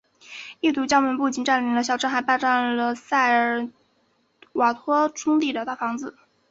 [0.61, 3.69] 异教徒们不仅占领了小镇还霸占了塞尔
[4.53, 6.17] 瓦托兄弟的大房子。